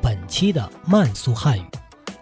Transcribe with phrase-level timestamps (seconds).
[0.31, 1.65] 期的慢速汉语。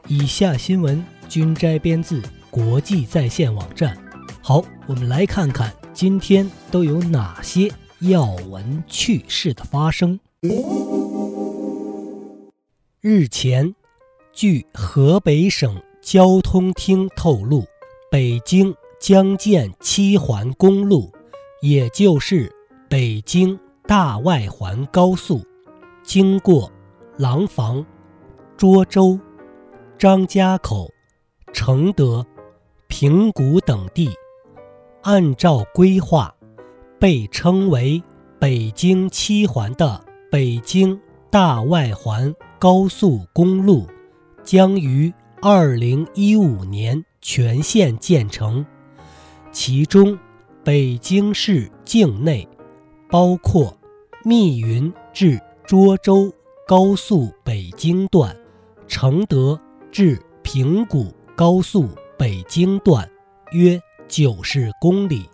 [0.07, 3.95] 以下新闻均摘编自国际在线网站。
[4.41, 10.19] 好，我们来看看今天都有哪些要闻趣事的发生。
[12.99, 13.75] 日前，
[14.33, 17.63] 据河北省交通厅透露，
[18.09, 21.11] 北京将建七环公路，
[21.61, 22.51] 也就是
[22.89, 25.45] 北京大外环高速，
[26.03, 26.71] 经过
[27.17, 27.85] 廊坊、
[28.59, 29.17] 涿州。
[29.97, 30.89] 张家口、
[31.53, 32.25] 承德、
[32.87, 34.09] 平谷等地，
[35.01, 36.35] 按照规划，
[36.99, 38.03] 被称为
[38.37, 43.87] 北京七环的北京大外环高速公路，
[44.43, 48.65] 将于二零一五年全线建成。
[49.53, 50.19] 其中，
[50.65, 52.45] 北京市境内，
[53.09, 53.73] 包括
[54.25, 56.33] 密云至涿州
[56.67, 58.35] 高速北京段、
[58.89, 59.57] 承德。
[59.91, 63.09] 至平谷高速北京段
[63.51, 65.27] 约九十公里，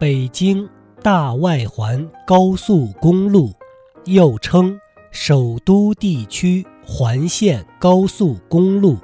[0.00, 0.68] 北京
[1.00, 3.52] 大外环高速公路
[4.06, 4.76] 又称
[5.12, 8.98] 首都地区环线高速公路，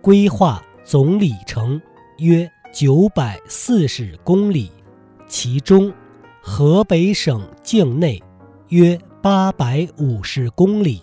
[0.00, 1.82] 规划总里程
[2.18, 4.70] 约九百四十公里，
[5.26, 5.92] 其中
[6.40, 8.22] 河北省境内
[8.68, 11.02] 约八百五十公里。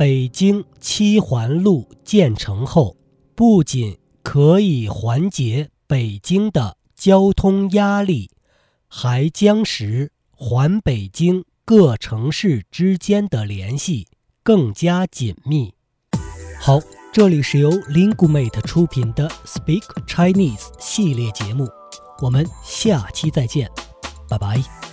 [0.00, 2.96] 北京七环路建成后，
[3.34, 8.30] 不仅可以缓解北京的交通压力，
[8.88, 14.08] 还将使环北京各城市之间的联系
[14.42, 15.74] 更加紧密。
[16.58, 16.80] 好，
[17.12, 21.68] 这里是由 Lingumate 出品的 Speak Chinese 系列节目，
[22.22, 23.70] 我们下期再见，
[24.30, 24.89] 拜拜。